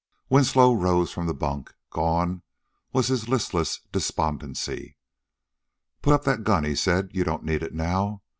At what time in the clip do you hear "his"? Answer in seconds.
3.05-3.29